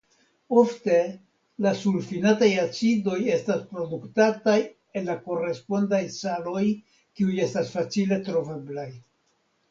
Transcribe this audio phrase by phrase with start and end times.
[0.59, 0.93] Ofte
[1.65, 4.55] la sulfinataj acidoj estas produktataj
[5.01, 6.63] el la korespondaj saloj
[7.19, 8.87] kiuj estas facile troveblaj.